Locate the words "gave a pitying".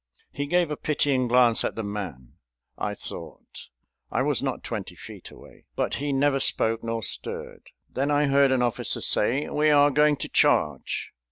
0.47-1.27